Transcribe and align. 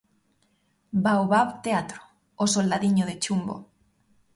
Baobab 1.03 1.49
Teatro, 1.63 2.01
"O 2.43 2.45
soldadiño 2.53 3.05
de 3.07 3.19
chumbo". 3.23 3.55